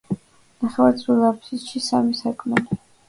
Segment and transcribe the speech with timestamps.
[0.63, 2.81] ნახევარწრიულ აფსიდში სამი სარკმელია.